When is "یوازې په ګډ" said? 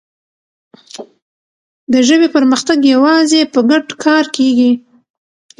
2.93-3.85